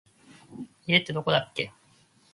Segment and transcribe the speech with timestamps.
[0.87, 1.71] 家ってどこだっけ